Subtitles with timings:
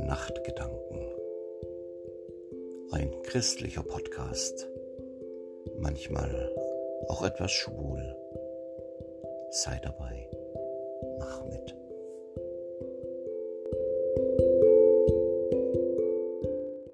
[0.00, 0.98] Nachtgedanken.
[2.92, 4.68] Ein christlicher Podcast,
[5.78, 6.54] manchmal
[7.08, 8.16] auch etwas schwul.
[9.50, 10.28] Sei dabei,
[11.18, 11.74] mach mit.